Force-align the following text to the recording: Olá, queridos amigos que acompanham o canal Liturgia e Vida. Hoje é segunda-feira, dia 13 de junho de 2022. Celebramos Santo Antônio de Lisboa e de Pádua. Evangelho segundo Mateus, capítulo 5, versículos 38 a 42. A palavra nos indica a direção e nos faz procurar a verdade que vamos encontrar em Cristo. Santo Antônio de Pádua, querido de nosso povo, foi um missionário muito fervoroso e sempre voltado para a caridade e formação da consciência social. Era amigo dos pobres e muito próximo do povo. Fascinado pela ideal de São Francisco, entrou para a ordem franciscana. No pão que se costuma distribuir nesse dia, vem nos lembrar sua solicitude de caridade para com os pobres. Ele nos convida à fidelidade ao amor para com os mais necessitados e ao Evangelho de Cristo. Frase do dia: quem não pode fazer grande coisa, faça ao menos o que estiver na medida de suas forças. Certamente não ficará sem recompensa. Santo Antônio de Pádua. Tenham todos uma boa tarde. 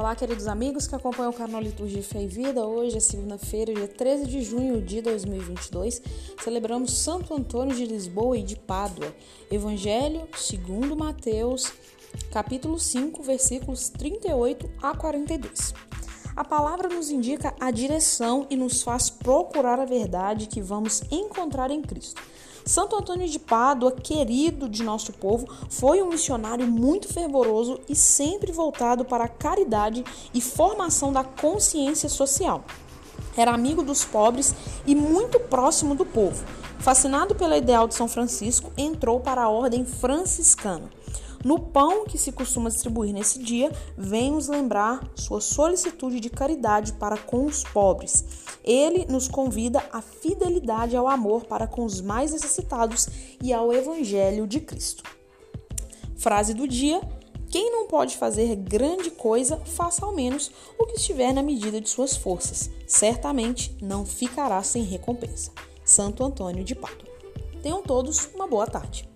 Olá, 0.00 0.16
queridos 0.16 0.46
amigos 0.46 0.86
que 0.86 0.94
acompanham 0.94 1.30
o 1.30 1.34
canal 1.34 1.60
Liturgia 1.60 2.00
e 2.14 2.26
Vida. 2.26 2.64
Hoje 2.64 2.96
é 2.96 3.00
segunda-feira, 3.00 3.74
dia 3.74 3.86
13 3.86 4.24
de 4.24 4.40
junho 4.40 4.80
de 4.80 5.02
2022. 5.02 6.00
Celebramos 6.42 6.96
Santo 6.96 7.34
Antônio 7.34 7.76
de 7.76 7.84
Lisboa 7.84 8.38
e 8.38 8.42
de 8.42 8.56
Pádua. 8.56 9.14
Evangelho 9.50 10.26
segundo 10.34 10.96
Mateus, 10.96 11.70
capítulo 12.32 12.78
5, 12.78 13.22
versículos 13.22 13.90
38 13.90 14.70
a 14.82 14.96
42. 14.96 15.74
A 16.40 16.44
palavra 16.44 16.88
nos 16.88 17.10
indica 17.10 17.52
a 17.60 17.70
direção 17.70 18.46
e 18.48 18.56
nos 18.56 18.80
faz 18.80 19.10
procurar 19.10 19.78
a 19.78 19.84
verdade 19.84 20.46
que 20.46 20.62
vamos 20.62 21.02
encontrar 21.10 21.70
em 21.70 21.82
Cristo. 21.82 22.22
Santo 22.64 22.96
Antônio 22.96 23.28
de 23.28 23.38
Pádua, 23.38 23.92
querido 23.92 24.66
de 24.66 24.82
nosso 24.82 25.12
povo, 25.12 25.46
foi 25.68 26.00
um 26.02 26.08
missionário 26.08 26.66
muito 26.66 27.12
fervoroso 27.12 27.78
e 27.86 27.94
sempre 27.94 28.52
voltado 28.52 29.04
para 29.04 29.24
a 29.24 29.28
caridade 29.28 30.02
e 30.32 30.40
formação 30.40 31.12
da 31.12 31.22
consciência 31.22 32.08
social. 32.08 32.64
Era 33.36 33.52
amigo 33.52 33.82
dos 33.82 34.02
pobres 34.02 34.54
e 34.86 34.94
muito 34.94 35.38
próximo 35.38 35.94
do 35.94 36.06
povo. 36.06 36.42
Fascinado 36.78 37.34
pela 37.34 37.58
ideal 37.58 37.86
de 37.86 37.94
São 37.94 38.08
Francisco, 38.08 38.72
entrou 38.78 39.20
para 39.20 39.42
a 39.42 39.50
ordem 39.50 39.84
franciscana. 39.84 40.88
No 41.42 41.58
pão 41.58 42.04
que 42.04 42.18
se 42.18 42.32
costuma 42.32 42.68
distribuir 42.68 43.14
nesse 43.14 43.38
dia, 43.38 43.72
vem 43.96 44.30
nos 44.30 44.48
lembrar 44.48 45.10
sua 45.14 45.40
solicitude 45.40 46.20
de 46.20 46.28
caridade 46.28 46.92
para 46.94 47.16
com 47.16 47.46
os 47.46 47.64
pobres. 47.64 48.24
Ele 48.62 49.06
nos 49.06 49.26
convida 49.26 49.82
à 49.90 50.02
fidelidade 50.02 50.94
ao 50.94 51.08
amor 51.08 51.44
para 51.44 51.66
com 51.66 51.84
os 51.84 52.02
mais 52.02 52.32
necessitados 52.32 53.08
e 53.42 53.54
ao 53.54 53.72
Evangelho 53.72 54.46
de 54.46 54.60
Cristo. 54.60 55.02
Frase 56.16 56.52
do 56.52 56.68
dia: 56.68 57.00
quem 57.50 57.72
não 57.72 57.88
pode 57.88 58.16
fazer 58.18 58.54
grande 58.54 59.10
coisa, 59.10 59.56
faça 59.56 60.04
ao 60.06 60.14
menos 60.14 60.52
o 60.78 60.86
que 60.86 60.96
estiver 60.96 61.32
na 61.32 61.42
medida 61.42 61.80
de 61.80 61.88
suas 61.88 62.16
forças. 62.16 62.70
Certamente 62.86 63.76
não 63.82 64.04
ficará 64.04 64.62
sem 64.62 64.84
recompensa. 64.84 65.50
Santo 65.82 66.22
Antônio 66.22 66.62
de 66.62 66.74
Pádua. 66.76 67.08
Tenham 67.62 67.82
todos 67.82 68.28
uma 68.34 68.46
boa 68.46 68.66
tarde. 68.66 69.08